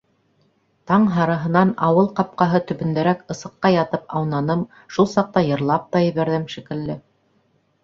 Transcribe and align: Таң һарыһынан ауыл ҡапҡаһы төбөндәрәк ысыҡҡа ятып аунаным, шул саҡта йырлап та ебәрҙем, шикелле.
Таң 0.91 1.03
һарыһынан 1.17 1.73
ауыл 1.87 2.09
ҡапҡаһы 2.19 2.61
төбөндәрәк 2.71 3.21
ысыҡҡа 3.35 3.71
ятып 3.77 4.17
аунаным, 4.23 4.65
шул 4.97 5.11
саҡта 5.15 5.47
йырлап 5.53 5.89
та 5.95 6.05
ебәрҙем, 6.09 6.51
шикелле. 6.57 7.01